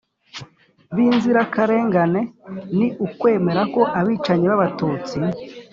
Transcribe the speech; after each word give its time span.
b'inzirakarengane. 0.95 2.21
ni 2.77 2.87
ukwemera 3.05 3.61
ko 3.73 3.81
abicanyi 3.99 4.45
b'abatutsi 4.51 5.15